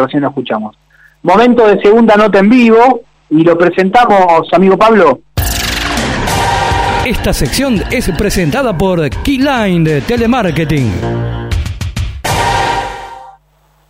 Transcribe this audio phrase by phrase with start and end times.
[0.00, 0.78] recién lo escuchamos.
[1.24, 3.00] Momento de segunda nota en vivo
[3.30, 5.18] y lo presentamos, amigo Pablo.
[7.04, 10.92] Esta sección es presentada por Keyline de Telemarketing.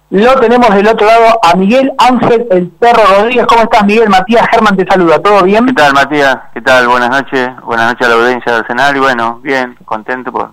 [0.08, 3.44] Lo tenemos del otro lado a Miguel Ángel El Perro Rodríguez.
[3.46, 4.08] ¿Cómo estás, Miguel?
[4.08, 5.18] Matías Germán te saluda.
[5.18, 5.66] ¿Todo bien?
[5.66, 6.38] ¿Qué tal, Matías?
[6.54, 6.88] ¿Qué tal?
[6.88, 7.50] Buenas noches.
[7.66, 8.96] Buenas noches a la audiencia del Arsenal.
[8.96, 10.52] Y bueno, bien, contento por,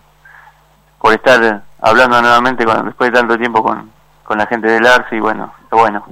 [0.99, 3.94] por estar hablando nuevamente con, después de tanto tiempo con,
[4.25, 5.15] con la gente del Arce.
[5.15, 6.03] Y bueno, bueno.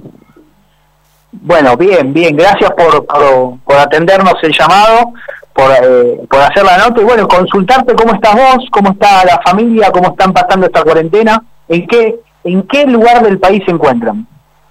[1.32, 2.34] Bueno, bien, bien.
[2.36, 5.12] Gracias por, por, atendernos el llamado,
[5.52, 9.40] por, eh, por hacer la nota y bueno, consultarte cómo estás vos, cómo está la
[9.44, 14.26] familia, cómo están pasando esta cuarentena, en qué ¿En qué lugar del país se encuentran?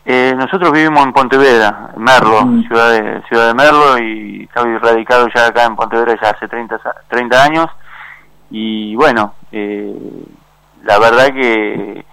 [0.05, 2.67] Eh, nosotros vivimos en Pontevedra, Merlo, mm.
[2.67, 6.79] ciudad, de, ciudad de Merlo, y estoy radicado ya acá en Pontevedra ya hace 30,
[7.07, 7.67] 30 años.
[8.51, 9.91] Y bueno, eh,
[10.83, 12.05] la verdad que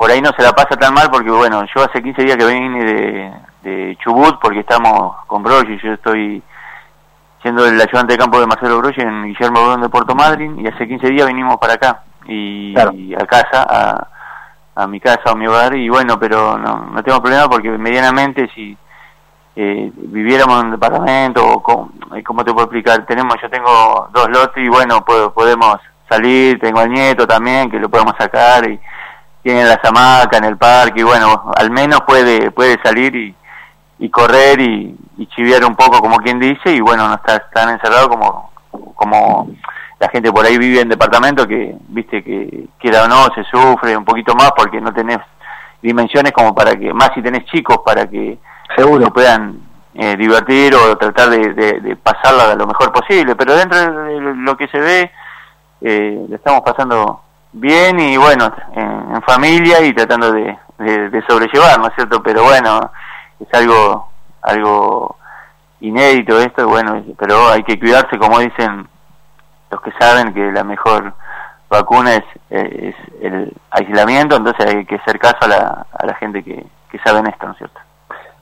[0.00, 2.46] por ahí no se la pasa tan mal porque bueno, yo hace 15 días que
[2.46, 3.32] vine de,
[3.62, 6.42] de Chubut porque estamos con y yo estoy
[7.42, 10.66] siendo el ayudante de campo de Marcelo Brogi en Guillermo Bordón de Puerto Madryn y
[10.66, 14.08] hace 15 días vinimos para acá y, y a casa a
[14.74, 18.48] a mi casa o mi hogar y bueno, pero no, no tengo problema porque medianamente
[18.54, 18.74] si
[19.54, 23.04] eh, viviéramos en un departamento o como, eh, ¿cómo te puedo explicar?
[23.04, 25.76] Tenemos, yo tengo dos lotes y bueno, podemos
[26.08, 28.80] salir, tengo al nieto también que lo podemos sacar y
[29.42, 33.34] tiene la zamaca en el parque y bueno, al menos puede puede salir y,
[33.98, 37.70] y correr y, y chiviar un poco como quien dice y bueno, no está tan
[37.70, 38.50] encerrado como
[38.94, 39.48] como
[40.00, 43.94] la gente por ahí vive en departamento que, viste, que quiera o no, se sufre
[43.96, 45.18] un poquito más porque no tenés
[45.82, 48.38] dimensiones como para que, más si tenés chicos, para que
[48.74, 49.60] seguro puedan
[49.94, 53.36] eh, divertir o tratar de, de, pasarla lo mejor posible.
[53.36, 55.10] Pero dentro de lo que se ve,
[55.82, 57.20] eh, lo estamos pasando
[57.52, 62.22] bien y bueno, en, familia y tratando de, de, sobrellevar, ¿no es cierto?
[62.22, 62.90] Pero bueno,
[63.38, 64.10] es algo,
[64.42, 65.16] algo
[65.80, 68.88] inédito esto, bueno, pero hay que cuidarse, como dicen
[69.70, 71.12] los que saben que la mejor
[71.68, 76.42] vacuna es, es el aislamiento, entonces hay que hacer caso a la, a la gente
[76.42, 77.80] que, que sabe en esto, ¿no es cierto?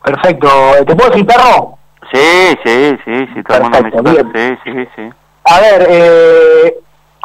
[0.02, 0.48] Perfecto.
[0.86, 1.78] ¿Te puedo decir perro?
[2.12, 5.12] Sí, sí, sí, sí, todo el mundo me sí, sí, sí.
[5.44, 6.74] A ver, eh,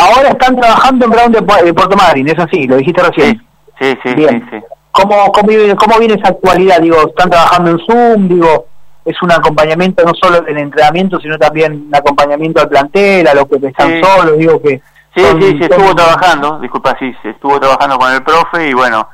[0.04, 3.42] ahora están trabajando en Brown de, Puerto Madryn, es así, lo dijiste recién.
[3.80, 4.58] Sí, sí, sí, sí,
[4.92, 6.80] ¿Cómo, cómo, ¿Cómo viene esa actualidad?
[6.80, 8.28] Digo, ¿están trabajando en Zoom?
[8.28, 8.68] Digo,
[9.06, 13.46] es un acompañamiento no solo del entrenamiento, sino también un acompañamiento al plantel, a los
[13.48, 14.82] que están solos, digo que...
[15.16, 19.08] Sí, sí, se estuvo trabajando, disculpa, sí, se estuvo trabajando con el profe y bueno,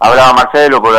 [0.00, 0.92] hablaba Marcelo, por,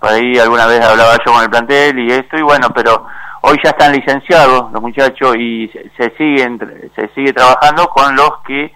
[0.00, 3.06] por ahí alguna vez hablaba yo con el plantel y esto, y bueno, pero
[3.46, 6.58] hoy ya están licenciados los muchachos y se, siguen,
[6.96, 8.72] se sigue trabajando con los que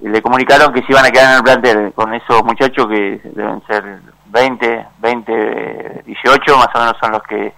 [0.00, 3.62] le comunicaron que se iban a quedar en el plantel, con esos muchachos que deben
[3.66, 7.52] ser 20, 20, 18 más o menos son los que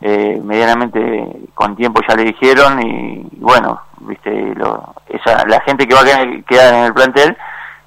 [0.00, 5.94] eh, medianamente con tiempo ya le dijeron y, bueno, viste, lo, esa, la gente que
[5.94, 7.36] va a quedar en el plantel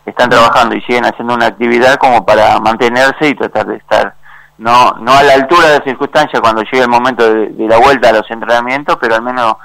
[0.05, 4.15] están trabajando y siguen haciendo una actividad como para mantenerse y tratar de estar
[4.59, 8.09] no no a la altura de las circunstancias cuando llegue el momento de, la vuelta
[8.09, 9.55] a los entrenamientos, pero al menos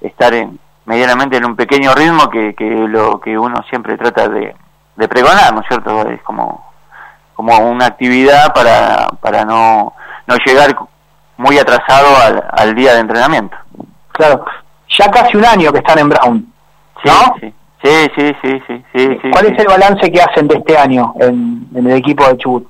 [0.00, 4.54] estar en, medianamente en un pequeño ritmo que, que lo que uno siempre trata de,
[4.96, 6.08] de pregonar, ¿no es cierto?
[6.08, 6.68] Es como
[7.34, 9.94] como una actividad para para no
[10.26, 10.76] no llegar
[11.40, 12.08] muy atrasado
[12.52, 13.56] al, día de entrenamiento.
[14.12, 14.44] Claro,
[14.88, 16.52] ya casi un año que están en Brown,
[17.02, 17.34] ¿no?
[17.40, 18.84] Sí, sí, sí, sí, sí.
[19.22, 22.68] sí, ¿Cuál es el balance que hacen de este año en, el equipo de Chubut?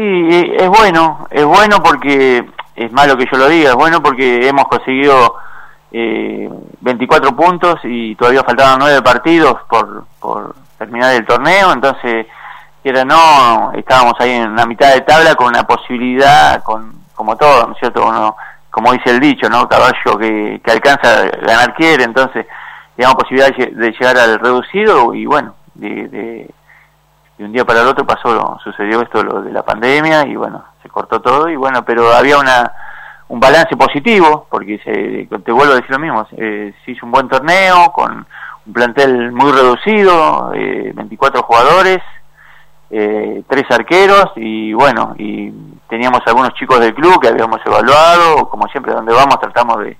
[0.00, 4.46] Y, es bueno, es bueno porque, es malo que yo lo diga, es bueno porque
[4.46, 5.34] hemos conseguido
[5.90, 6.48] eh,
[6.82, 12.28] 24 puntos y todavía faltaban 9 partidos por, por terminar el torneo, entonces,
[12.84, 17.66] era no, estábamos ahí en la mitad de tabla con una posibilidad, con como todo,
[17.66, 18.06] ¿no es cierto?
[18.06, 18.36] Uno,
[18.70, 19.68] como dice el dicho, ¿no?
[19.68, 22.46] Caballo que, que alcanza ganar quiere, entonces,
[22.96, 26.50] digamos, posibilidad de llegar al reducido y bueno, de, de,
[27.44, 30.88] un día para el otro pasó, sucedió esto lo de la pandemia y bueno, se
[30.88, 32.72] cortó todo y bueno, pero había una
[33.28, 37.28] un balance positivo, porque se, te vuelvo a decir lo mismo, se hizo un buen
[37.28, 38.26] torneo con
[38.66, 41.98] un plantel muy reducido, eh, 24 jugadores,
[42.90, 45.50] eh, tres arqueros y bueno, y
[45.88, 49.96] teníamos algunos chicos del club que habíamos evaluado, como siempre donde vamos tratamos de,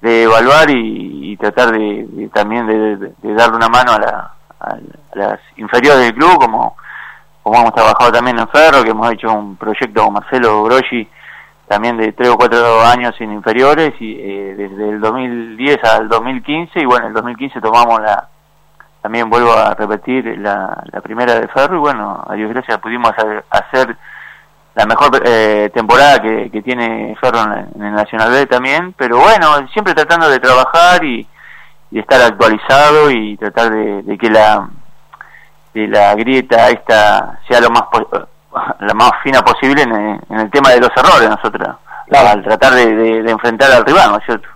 [0.00, 4.34] de evaluar y, tratar de, también de, darle una mano a, la,
[4.66, 4.76] a,
[5.14, 6.76] las inferiores del club, como,
[7.42, 11.08] como hemos trabajado también en Ferro, que hemos hecho un proyecto con Marcelo Groschi
[11.66, 16.80] también de tres o cuatro años en inferiores y eh, desde el 2010 al 2015
[16.80, 18.28] y bueno, en el 2015 tomamos la
[19.02, 23.10] también vuelvo a repetir la, la primera de Ferro y bueno, a Dios gracias pudimos
[23.10, 23.96] hacer, hacer
[24.74, 29.66] la mejor eh, temporada que, que, tiene Ferro en, el Nacional B también, pero bueno,
[29.72, 31.26] siempre tratando de trabajar y,
[31.96, 34.68] y estar actualizado y tratar de, que la
[35.72, 37.84] de la grieta esta sea lo más
[38.80, 41.76] la más fina posible en, el tema de los errores nosotros
[42.10, 44.46] al tratar de, enfrentar al rival, ¿no es cierto?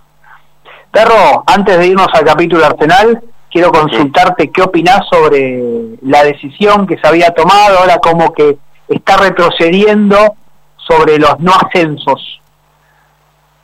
[0.90, 6.98] Perro, antes de irnos al capítulo Arsenal, quiero consultarte qué opinás sobre la decisión que
[6.98, 10.36] se había tomado, ahora como que está retrocediendo
[10.76, 12.40] sobre los no ascensos.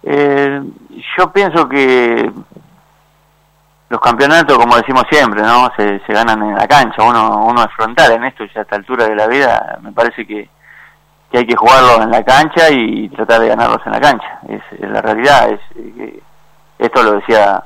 [0.03, 0.63] Eh,
[1.19, 2.33] yo pienso que
[3.89, 7.03] los campeonatos, como decimos siempre, no se, se ganan en la cancha.
[7.03, 10.27] Uno, uno es frontal en esto, ya a esta altura de la vida, me parece
[10.27, 10.49] que,
[11.31, 14.41] que hay que jugarlos en la cancha y tratar de ganarlos en la cancha.
[14.49, 15.51] Es, la realidad.
[15.51, 15.61] Es,
[16.79, 17.63] esto lo decía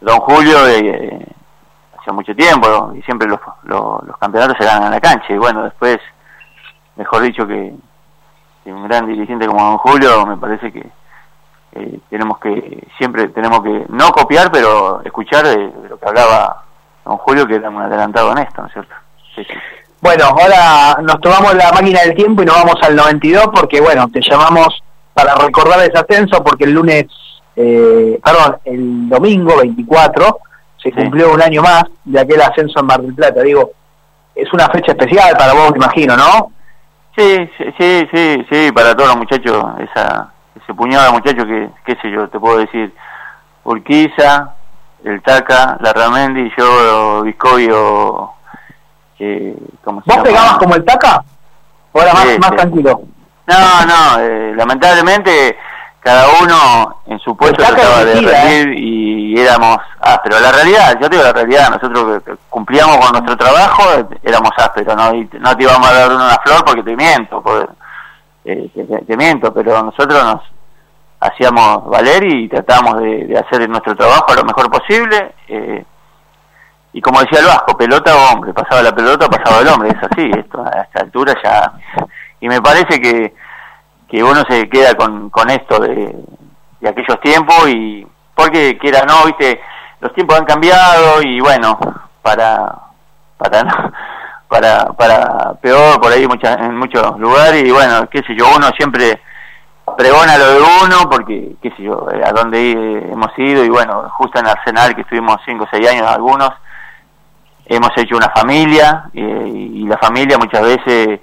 [0.00, 5.32] don Julio hace mucho tiempo y siempre los, los, campeonatos se ganan en la cancha.
[5.32, 5.98] Y bueno, después,
[6.96, 7.74] mejor dicho que,
[8.64, 10.88] un gran dirigente como don Julio, me parece que
[11.74, 16.64] eh, tenemos que siempre tenemos que no copiar, pero escuchar de, lo que hablaba
[17.04, 18.94] don Julio, que era un adelantado en esto, ¿no es cierto?
[19.34, 19.54] Sí, sí.
[20.00, 24.08] Bueno, ahora nos tomamos la máquina del tiempo y nos vamos al 92 porque, bueno,
[24.08, 24.82] te llamamos
[25.14, 27.06] para recordar ese ascenso porque el lunes,
[27.54, 30.38] eh, perdón, el domingo 24
[30.82, 33.42] se cumplió un año más de aquel ascenso en Mar del Plata.
[33.42, 33.70] Digo,
[34.34, 36.50] es una fecha especial para vos, me imagino, ¿no?
[37.16, 37.48] Sí,
[37.78, 40.31] sí, sí, sí, para todos los muchachos, esa,
[40.72, 42.94] ese puñado de muchachos que, qué sé yo, te puedo decir,
[43.64, 44.54] Urquiza,
[45.04, 48.32] el Taca, la Ramendi, yo, Viscovio
[49.84, 51.22] ¿Vos pegabas como el taca?
[51.92, 53.02] ¿O era más, más tranquilo?
[53.46, 55.56] No, no, eh, lamentablemente
[56.00, 58.74] cada uno en su puesto trataba de rendir ¿eh?
[58.76, 60.40] y éramos ásperos.
[60.40, 63.84] La realidad, yo digo la realidad, nosotros cumplíamos con nuestro trabajo,
[64.22, 67.42] éramos ásperos, no, no te íbamos a dar una flor porque te miento,
[68.44, 68.68] eh,
[69.06, 70.42] te, miento, pero nosotros nos
[71.22, 75.34] hacíamos valer y tratábamos de, hacer nuestro trabajo lo mejor posible.
[75.48, 75.84] Eh,
[76.94, 80.10] y como decía el Vasco, pelota o hombre, pasaba la pelota, pasaba el hombre, es
[80.10, 81.72] así, esto a esta altura ya...
[82.40, 83.32] Y me parece que,
[84.08, 86.12] que uno se queda con, con esto de,
[86.80, 88.04] de aquellos tiempos y
[88.34, 89.60] porque quiera no, viste,
[90.00, 91.78] los tiempos han cambiado y bueno,
[92.20, 92.74] para
[93.38, 93.92] para
[94.48, 98.68] para para peor por ahí muchas en muchos lugares y bueno, qué sé yo, uno
[98.76, 99.20] siempre
[99.96, 102.72] pregona lo de uno porque qué sé yo, a dónde
[103.10, 106.50] hemos ido y bueno, justo en Arsenal que estuvimos 5 o 6 años algunos
[107.66, 111.20] hemos hecho una familia eh, y la familia muchas veces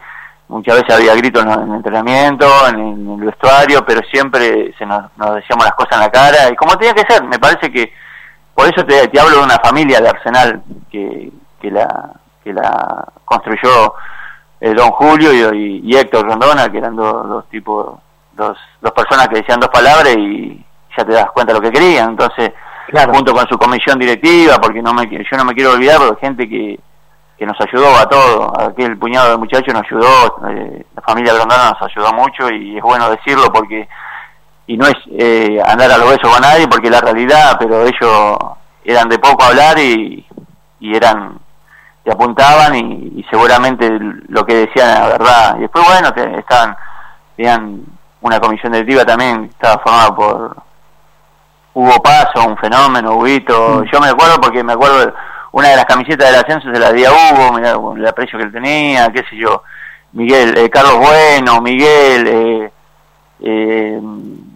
[0.48, 5.04] muchas veces había gritos en, el entrenamiento, en, el vestuario, pero siempre se nos,
[5.36, 7.94] decíamos las cosas en la cara y como tenía que ser, me parece que
[8.56, 11.32] por eso te, hablo de una familia de Arsenal que,
[11.62, 12.14] que la
[12.44, 13.94] que la construyó
[14.60, 17.98] eh, Don Julio y, Héctor Rondona, que eran dos, tipos,
[18.40, 20.66] dos, dos personas que decían dos palabras y
[20.98, 22.52] ya te das cuenta de lo que querían, entonces
[23.14, 26.50] junto con su comisión directiva, porque no me, yo no me quiero olvidar de gente
[26.50, 26.80] que,
[27.38, 31.72] que nos ayudó a todos, aquel puñado de muchachos nos ayudó, eh, la familia Grondona
[31.72, 33.88] nos ayudó mucho y es bueno decirlo porque,
[34.68, 38.38] y no es eh, andar a los besos con nadie porque la realidad, pero ellos
[38.84, 40.26] eran de poco hablar y,
[40.80, 41.40] y eran,
[42.04, 43.88] te apuntaban y, seguramente
[44.30, 45.56] lo que decían era verdad.
[45.58, 46.76] Y después, bueno, que estaban,
[47.36, 47.84] tenían
[48.22, 50.58] una comisión directiva también, estaba formada por
[51.74, 53.82] Hugo Paso, un fenómeno, Huguito.
[53.82, 53.84] Mm.
[53.92, 55.14] Yo me acuerdo porque me acuerdo
[55.52, 58.46] una de las camisetas del ascenso se la di a Hugo, mirá el aprecio que
[58.46, 59.64] él tenía, qué sé yo.
[60.12, 62.72] Miguel, eh, Carlos Bueno, Miguel, eh,
[63.42, 64.02] eh,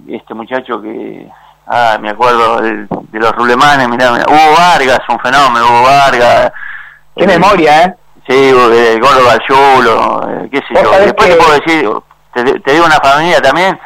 [0.08, 1.28] este muchacho que,
[1.68, 6.52] ah, me acuerdo de, los rulemanes, mirá, Hugo Vargas, un fenómeno, Hugo Vargas.
[7.16, 7.96] Qué memoria, ¿eh?
[8.28, 10.92] Sí, el Gordo Gallulo, qué sé yo.
[11.00, 11.90] Después te puedo decir,
[12.34, 13.80] te, te, digo una familia también,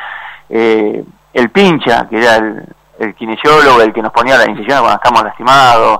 [0.49, 2.65] el Pincha, que era el,
[2.99, 5.99] el kinesiólogo, el que nos ponía las incisiones cuando estábamos lastimados,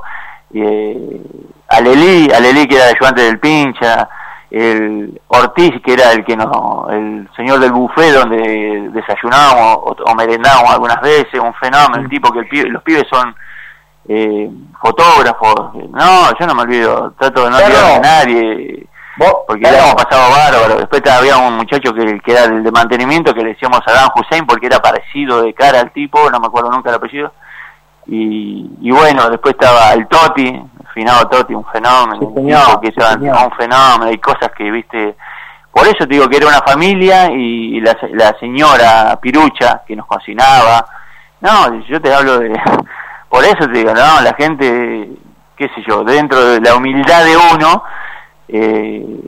[0.54, 1.22] eh,
[1.70, 4.08] Alelí, Alelí que era el ayudante del pincha,
[4.50, 10.72] el Ortiz que era el que nos, el señor del buffet donde desayunábamos o, merendábamos
[10.72, 13.36] algunas veces, un fenómeno, el tipo que el los pibes son
[14.08, 14.50] eh,
[14.82, 18.88] fotógrafos, no, yo no me olvido, trato de no olvidar a nadie,
[19.48, 20.80] porque ya hemos pasado bárbaro.
[20.80, 24.10] Después había un muchacho que, que era el de mantenimiento que le decíamos a Dan
[24.16, 27.32] Hussein porque era parecido de cara al tipo, no me acuerdo nunca el apellido.
[28.06, 32.20] Y, y bueno, después estaba el Toti, el finado Toti, un fenómeno,
[32.80, 35.16] que un fenómeno, hay cosas que, viste,
[35.72, 40.08] por eso te digo que era una familia y la, la señora Pirucha que nos
[40.08, 40.86] cocinaba.
[41.42, 42.50] No, yo te hablo de...
[43.30, 45.10] Por eso te digo, no, la gente,
[45.58, 47.84] qué sé yo, dentro de la humildad de uno,
[48.48, 49.20] eh,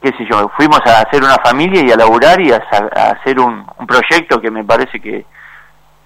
[0.00, 3.66] qué sé yo, fuimos a hacer una familia y a laburar y a, hacer un,
[3.86, 5.24] proyecto que me parece que,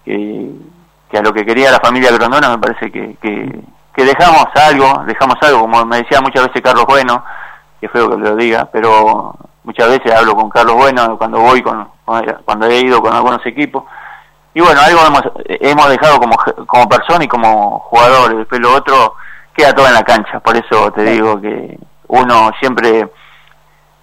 [0.04, 5.36] que, a lo que quería la familia Grondona me parece que, que, dejamos algo, dejamos
[5.42, 7.22] algo, como me decía muchas veces Carlos Bueno,
[7.78, 9.34] que feo que lo diga, pero
[9.64, 11.86] muchas veces hablo con Carlos Bueno cuando voy con,
[12.46, 13.84] cuando he ido con algunos equipos.
[14.54, 19.14] Y bueno algo hemos, hemos dejado como como persona y como jugador después lo otro
[19.54, 21.78] queda todo en la cancha por eso te digo que
[22.10, 23.08] uno siempre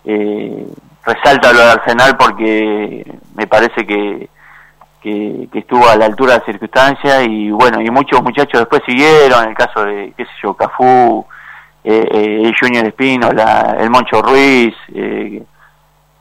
[0.06, 0.68] eh,
[1.06, 4.30] resalta lo de Arsenal porque me parece que,
[5.02, 9.44] que, estuvo a la altura de la circunstancia y bueno, y muchos muchachos después siguieron,
[9.44, 11.26] en el caso de, qué sé yo, Cafú,
[11.84, 15.44] eh, eh, el Junior Espino, el Moncho Ruiz, eh,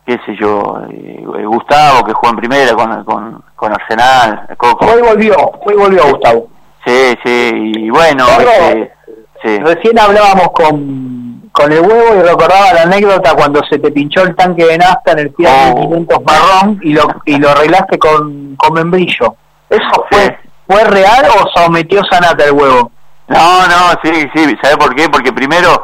[0.05, 4.87] qué sé yo, eh, Gustavo que jugó en primera con, con, con Arsenal, Coco.
[4.87, 6.49] Hoy volvió, hoy volvió Gustavo.
[6.85, 11.16] Sí, sí, y bueno, este, recién hablábamos con
[11.57, 15.13] con el huevo y recordaba la anécdota cuando se te pinchó el tanque de nafta
[15.13, 19.35] en el Fiat 500 marrón y lo y lo arreglaste con, con membrillo.
[19.71, 22.93] ¿Eso fue fue real o sometió Sanata el huevo?
[23.29, 25.09] No, no, sí, sí, ¿sabes por qué?
[25.09, 25.83] Porque primero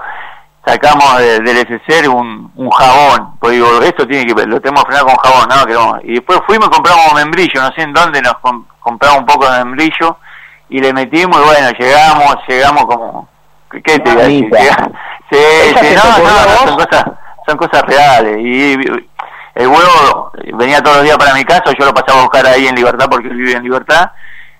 [0.64, 5.06] sacamos del SCR un, un jabón, pues digo, esto tiene que lo tenemos que frenar
[5.06, 5.98] con jabón, no, que no.
[6.04, 8.34] Y después fuimos y compramos membrillo, no sé en dónde nos
[8.78, 10.18] compramos un poco de membrillo
[10.68, 13.28] y le metimos y bueno, llegamos, llegamos como,
[13.70, 14.50] ¿qué te iba a decir?
[15.32, 17.04] Sí, sí, no, no, son cosas,
[17.46, 18.38] son cosas reales.
[18.38, 18.72] Y
[19.54, 22.66] el huevo venía todos los días para mi casa, yo lo pasaba a buscar ahí
[22.66, 24.10] en Libertad porque él vive en Libertad.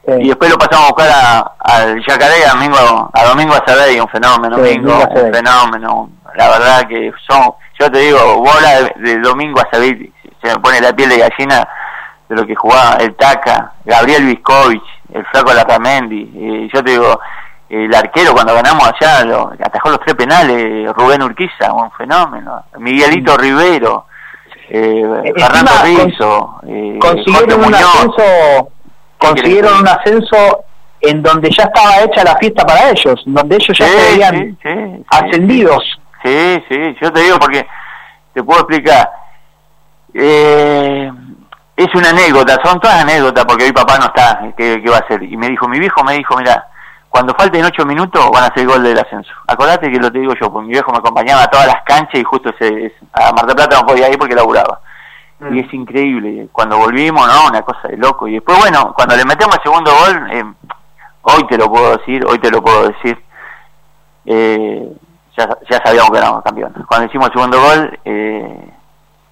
[0.07, 4.09] Y después lo pasamos a buscar al Yacaré, a domingo, a domingo a y un
[4.09, 6.11] fenómeno, domingo, un fenómeno.
[6.35, 9.97] La verdad que son, yo te digo, bola de, domingo a saber
[10.43, 11.69] se me pone la piel de gallina
[12.29, 16.31] de lo que jugaba el Taca, Gabriel Viscovich, el Flaco Lacamendi.
[16.35, 17.21] Y yo te digo,
[17.73, 22.65] el arquero cuando ganamos allá lo, atajó los tres penales Rubén Urquiza un fenómeno.
[22.79, 24.05] Miguelito Rivero
[24.69, 28.69] eh, Fernando Rizzo eh, consiguieron un ascenso
[29.17, 30.65] consiguieron un ascenso
[31.01, 35.83] en donde ya estaba hecha la fiesta para ellos donde ellos ya se veían ascendidos.
[36.23, 37.67] Sí sí yo te digo porque
[38.35, 39.11] te puedo explicar.
[40.13, 41.11] Eh,
[41.75, 45.01] es una anécdota son todas anécdotas porque hoy papá no está ¿qué, qué va a
[45.01, 45.23] hacer.
[45.23, 46.67] Y me dijo mi viejo me dijo mira
[47.13, 49.31] cuando falten ocho minutos van a hacer gol del ascenso.
[49.47, 52.15] Acordate que lo te digo yo, porque mi viejo me acompañaba a todas las canchas
[52.15, 54.81] y justo ese, a Mar del Plata no podía ir porque laburaba.
[55.39, 55.55] Mm.
[55.55, 57.49] Y es increíble, cuando volvimos, ¿no?
[57.49, 58.27] Una cosa de loco.
[58.29, 60.45] Y después, bueno, cuando le metemos el segundo gol, eh,
[61.21, 63.23] hoy te lo puedo decir, hoy te lo puedo decir,
[64.25, 64.97] eh,
[65.37, 66.87] ya, ya sabíamos que éramos campeones.
[66.89, 68.73] Cuando hicimos el segundo gol, eh,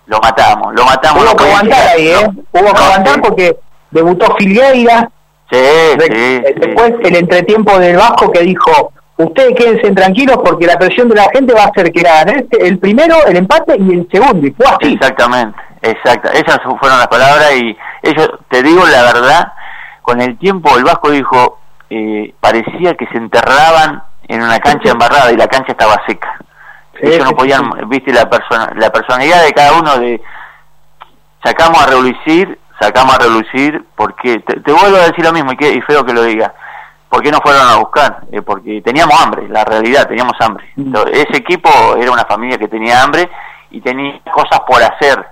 [0.04, 1.24] lo matamos, lo matamos.
[1.24, 2.30] Hubo que aguantar ahí, ¿eh?
[2.52, 3.58] Hubo que aguantar porque
[3.90, 5.10] debutó Filgueira,
[5.50, 11.08] Sí, eh, Después el entretiempo del Vasco que dijo, ustedes quédense tranquilos porque la presión
[11.08, 14.08] de la gente va a hacer que la este, el primero, el empate y el
[14.12, 14.46] segundo.
[14.46, 14.94] Y fue así.
[14.94, 16.30] Exactamente, exacta.
[16.32, 19.52] Esas fueron las palabras y ellos, te digo la verdad,
[20.02, 21.58] con el tiempo el Vasco dijo,
[21.90, 26.38] eh, parecía que se enterraban en una cancha embarrada y la cancha estaba seca.
[27.02, 30.20] ellos no podían, viste, la, persona, la personalidad de cada uno de
[31.42, 35.72] sacamos a relucir sacamos a relucir, porque te, vuelvo a decir lo mismo y, que,
[35.72, 36.54] y feo que lo diga,
[37.08, 38.22] ¿por qué no fueron a buscar?
[38.32, 40.64] Eh, porque teníamos hambre, la realidad, teníamos hambre.
[40.76, 40.94] Mm.
[41.12, 43.28] ese equipo era una familia que tenía hambre
[43.70, 45.24] y tenía cosas por hacer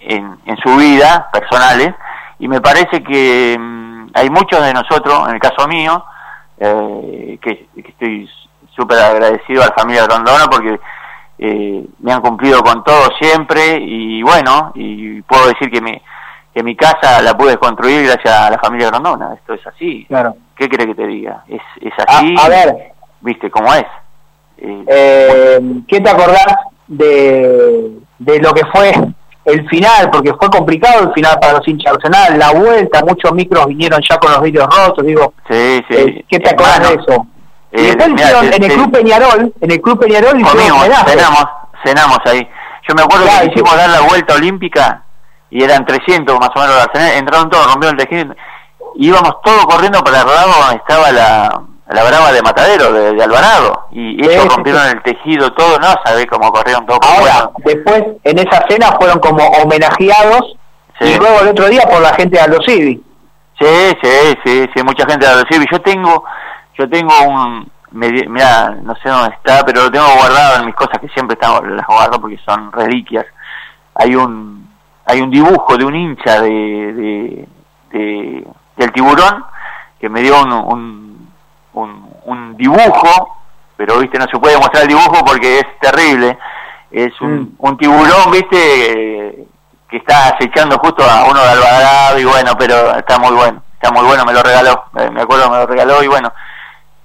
[0.00, 1.94] en, en su vida, personales,
[2.38, 6.04] y me parece que mm, hay muchos de nosotros, en el caso mío,
[6.58, 8.28] eh, que, estoy
[8.74, 10.80] súper agradecido a la familia Rondona porque
[11.38, 16.02] eh, me han cumplido con todo siempre y bueno, y puedo decir que me
[16.56, 19.34] que mi casa la pude construir gracias a la familia Grondona.
[19.34, 20.06] Esto es así.
[20.08, 20.36] Claro.
[20.56, 21.44] ¿Qué quiere que te diga?
[21.46, 22.34] Es, es así.
[22.42, 22.92] A, ver.
[23.20, 23.84] ¿Viste cómo es?
[24.56, 28.90] Eh, eh, ¿Qué te acordás de, de lo que fue
[29.44, 30.08] el final?
[30.10, 32.38] Porque fue complicado el final para los hinchas Arsenal.
[32.38, 35.04] La vuelta, muchos micros vinieron ya con los vidrios rotos.
[35.04, 35.94] Digo, sí, sí.
[35.94, 37.26] Eh, ¿Qué te acordás de eso?
[37.72, 41.44] y después hicieron en el Club Peñarol, en el Club Peñarol Comimos, cenamos,
[41.84, 42.48] cenamos ahí.
[42.88, 45.02] Yo me acuerdo que hicimos dar la vuelta olímpica
[45.56, 48.36] y eran 300 más o menos la entraron todos, rompieron el tejido,
[48.96, 53.86] íbamos todos corriendo para el lado donde estaba la, la brava de Matadero, de, Alvarado,
[53.90, 57.00] y ellos rompieron el tejido todo, no sabés cómo corrieron todos.
[57.02, 60.58] Ahora, después en esa cena fueron como homenajeados
[61.00, 63.02] y luego el otro día por la gente de Aldo Civi.
[63.58, 65.64] Sí, sí, sí, sí, mucha gente de Aldo Civi.
[65.72, 66.22] Yo tengo,
[66.76, 70.98] yo tengo un, mira, no sé dónde está, pero lo tengo guardado en mis cosas
[71.00, 73.24] que siempre están, las guardo porque son reliquias.
[73.94, 74.65] Hay un,
[75.06, 77.46] hay un dibujo de un hincha de,
[77.92, 78.46] de,
[78.76, 79.44] del tiburón
[80.00, 81.30] que me dio un,
[81.72, 83.36] un, un, dibujo,
[83.76, 86.36] pero viste no se puede mostrar el dibujo porque es terrible.
[86.90, 87.76] es un, mm.
[87.76, 89.46] tiburón, viste,
[89.88, 93.92] que está acechando justo a uno de Alvarado y bueno, pero está muy bueno, está
[93.92, 96.32] muy bueno, me lo regaló, me acuerdo, me lo regaló y bueno.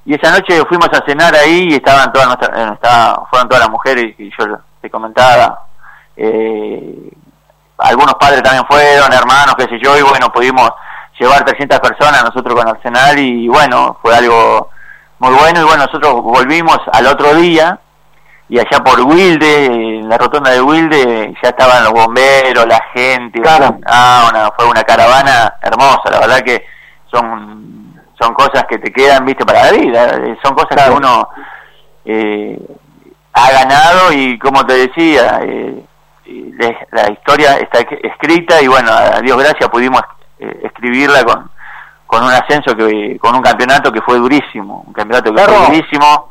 [0.04, 3.70] Y esa noche fuimos a cenar ahí y estaban todas nuestras, eh, fueron todas las
[3.70, 5.68] mujeres y yo te comentaba,
[6.18, 7.12] eh,
[7.82, 10.72] algunos padres también fueron, hermanos, qué sé yo, y bueno, pudimos
[11.20, 14.70] llevar 300 personas nosotros con Arsenal y bueno, fue algo
[15.20, 17.80] muy bueno y bueno, nosotros volvimos al otro día
[18.50, 23.40] y allá por Wilde, en la rotonda de Wilde, ya estaban los bomberos, la gente,
[23.40, 23.78] claro.
[23.86, 26.66] ah, fue una caravana hermosa, la verdad que
[27.10, 27.72] son
[28.22, 31.28] son cosas que te quedan, viste, para la vida, eh, son cosas que uno
[32.06, 32.60] eh,
[33.34, 35.84] ha ganado y como te decía, eh,
[36.92, 40.02] la historia está escrita y bueno, a Dios gracias pudimos
[40.40, 41.50] escribirla con,
[42.12, 46.30] con un ascenso, que con un campeonato que fue durísimo, un campeonato que fue durísimo.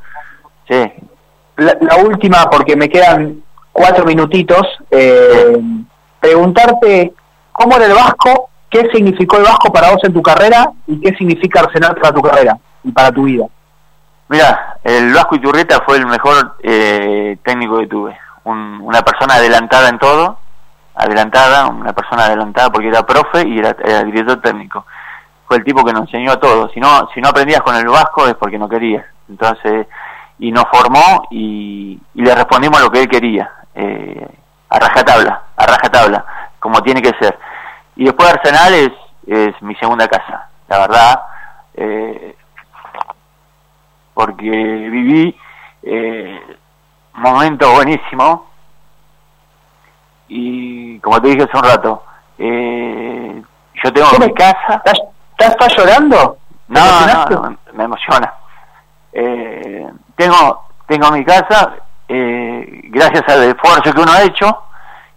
[0.69, 0.93] Sí.
[1.57, 3.43] La, última, porque me quedan
[3.73, 5.59] cuatro minutitos, eh,
[6.21, 7.15] preguntarte
[7.51, 11.15] cómo era el Vasco, qué significó el Vasco para vos en tu carrera y qué
[11.17, 13.47] significa Arsenal para tu carrera y para tu vida.
[14.29, 18.19] Mira, el Vasco Iturrieta fue el mejor eh, técnico que tuve.
[18.45, 20.39] Una persona adelantada en todo,
[20.95, 24.87] adelantada, una persona adelantada porque era profe y era, director técnico.
[25.47, 26.73] Fue el tipo que nos enseñó a todos.
[26.73, 29.05] Si no, si no aprendías con el Vasco es porque no querías.
[29.29, 29.87] Entonces,
[30.39, 33.51] y nos formó y, le respondimos a lo que él quería.
[33.75, 34.29] Eh,
[34.69, 36.25] a rajatabla, a rajatabla,
[36.59, 37.39] como tiene que ser.
[37.97, 38.91] Y después Arsenal es,
[39.27, 41.23] es mi segunda casa, la verdad.
[41.75, 42.37] Eh,
[44.15, 45.35] porque viví
[45.83, 46.60] eh, un
[47.15, 48.47] momento buenísimo.
[50.29, 52.05] Y como te dije hace un rato
[52.39, 53.43] eh,
[53.83, 54.83] yo tengo mi casa.
[54.85, 55.01] ¿estás,
[55.39, 56.37] estás llorando?
[56.69, 56.81] no,
[57.31, 58.33] no, me emociona.
[59.13, 61.75] Eh, tengo tengo mi casa
[62.09, 64.47] eh, gracias al esfuerzo que uno ha hecho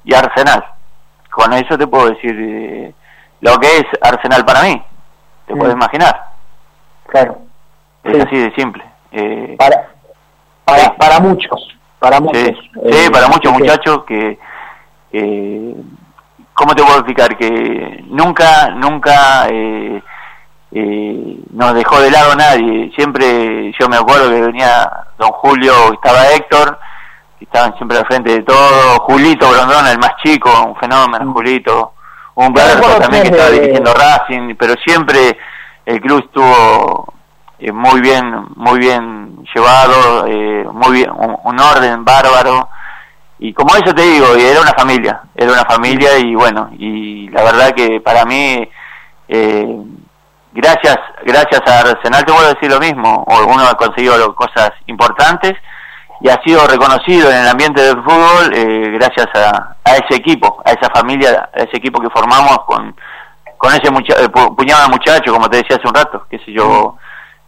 [0.03, 0.63] y Arsenal.
[1.31, 2.93] Con eso te puedo decir eh,
[3.41, 4.83] lo que es Arsenal para mí.
[5.47, 6.33] Te puedes imaginar
[7.13, 7.37] claro.
[8.03, 8.83] Es así de simple.
[9.11, 9.89] Eh, para,
[10.65, 11.67] para, para muchos,
[12.03, 12.43] para muchos.
[12.43, 14.37] Sí, eh, para muchos muchachos que,
[15.13, 15.75] eh,
[16.53, 17.37] ¿cómo te puedo explicar?
[17.37, 20.03] Que nunca, nunca eh,
[20.73, 22.91] eh, nos dejó de lado nadie.
[22.93, 26.77] Siempre, yo me acuerdo que venía don Julio, estaba Héctor,
[27.39, 31.33] que estaban siempre al frente de todo, Julito Brondona, el más chico, un fenómeno, mm.
[31.33, 31.93] Julito,
[32.35, 35.37] un verdadero también que estaba dirigiendo Racing, pero siempre
[35.85, 37.12] el club estuvo
[37.63, 42.67] eh, muy bien muy bien llevado eh, muy bien un, orden bárbaro.
[43.39, 47.41] Y como eso te digo era una familia era una familia y bueno y la
[47.43, 48.69] verdad que para mí
[49.29, 49.77] eh,
[50.51, 55.53] gracias gracias a Arsenal te voy a decir lo mismo uno ha conseguido cosas importantes
[56.19, 58.51] y ha sido reconocido en el ambiente del fútbol
[58.93, 62.93] gracias a, a, ese equipo a esa familia a ese equipo que formamos con
[63.57, 64.15] con ese mucha,
[64.57, 66.97] puñado de muchachos como te decía hace un rato qué sé yo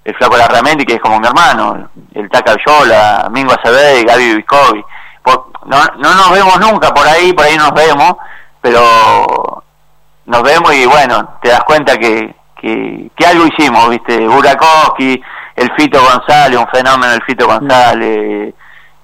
[0.06, 4.36] el Flaco Larramendi, que es como mi hermano, el Taca Viola, Mingo Acevedo y Gaby
[4.36, 4.86] Viscovi.
[5.66, 8.16] No, no nos vemos nunca por ahí, por ahí nos vemos,
[8.62, 9.64] pero
[10.26, 14.28] nos vemos y bueno, te das cuenta que, que, algo hicimos, ¿viste?
[14.28, 15.20] Burakowski,
[15.56, 18.54] el Fito González, un fenómeno el Fito González,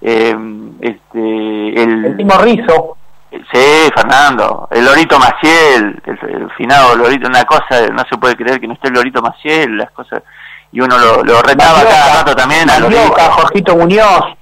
[0.01, 0.35] eh,
[0.81, 2.05] este, el...
[2.05, 2.97] El Timo Rizo.
[3.31, 8.67] Sí, Fernando, el Lorito Maciel, el, finado Lorito, una cosa, no se puede creer que
[8.67, 10.21] no esté el Lorito Maciel, las cosas
[10.71, 14.37] y uno lo, lo retaba cada rato también a Mandioca, Jorgito Muñoz.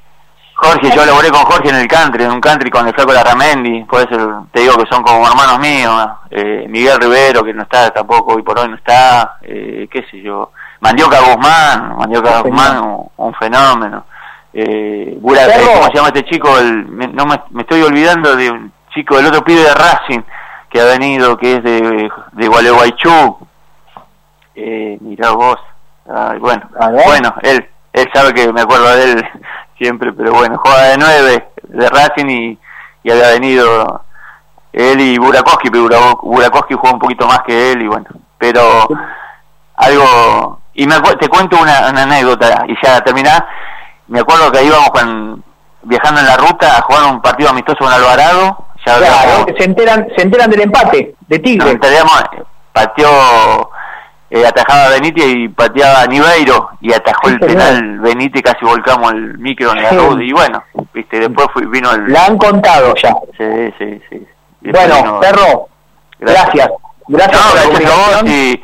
[0.61, 3.85] Jorge, yo laboré con Jorge en el country, en un country con el flaco Larramendi,
[3.85, 7.89] por eso te digo que son como hermanos míos, eh, Miguel Rivero, que no está
[7.91, 13.33] tampoco, hoy por hoy no está, eh, qué sé yo, Mandioca Guzmán, Mandioca Guzmán, un,
[13.35, 14.05] fenómeno.
[14.53, 16.57] Eh, ¿Cómo se llama este chico?
[16.57, 20.21] El, no me, me, estoy olvidando de un chico, del otro pibe de Racing,
[20.69, 23.37] que ha venido, que es de, de Gualeguaychú.
[24.55, 25.57] Eh, mirá vos,
[26.39, 26.69] bueno,
[27.06, 29.30] bueno, él, él sabe que me acuerdo de él
[29.78, 32.60] siempre, pero bueno, juega de nueve de Racing y,
[33.04, 34.02] y había venido
[34.74, 38.06] él y Burakowski, pero Burakowski jugó un poquito más que él y bueno,
[38.38, 38.88] pero
[39.76, 43.45] algo y me te cuento una, anécdota y ya terminá,
[44.08, 45.43] me acuerdo que íbamos con,
[45.84, 50.08] viajando en la ruta a jugar un partido amistoso con Alvarado, ya claro, se enteran
[50.15, 51.74] se enteran del empate de Tigre.
[51.74, 51.80] Nos
[52.72, 53.72] pateó
[54.31, 59.37] eh, atajaba Benítez y pateaba a Niveiro y atajó el penal Benítez casi volcamos el
[59.39, 59.97] micro en la sí.
[60.21, 60.63] y bueno
[60.93, 63.13] viste después vino el la han contado ya.
[63.37, 64.27] Sí sí sí.
[64.61, 65.67] Bueno Perro
[66.19, 66.69] gracias.
[67.07, 68.61] gracias, gracias, a vos y,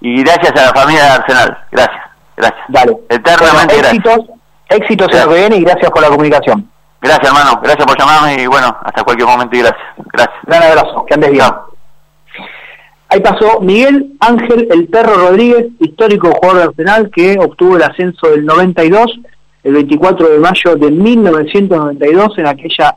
[0.00, 1.58] y, gracias a la familia de Arsenal.
[1.70, 2.02] Gracias
[2.36, 2.64] gracias.
[2.68, 2.96] Dale.
[3.08, 4.38] Eternamente éxitos, gracias.
[4.70, 6.70] éxitos en lo que viene y gracias por la comunicación.
[7.00, 7.60] Gracias, hermano.
[7.62, 9.86] Gracias por llamarme y bueno, hasta cualquier momento y gracias.
[10.12, 10.36] Gracias.
[10.44, 11.04] Gran abrazo.
[11.06, 11.44] Que andes bien.
[13.10, 18.28] Ahí pasó Miguel Ángel El Perro Rodríguez, histórico jugador de Arsenal que obtuvo el ascenso
[18.28, 19.20] del 92,
[19.64, 22.86] el 24 de mayo de 1992 en aquella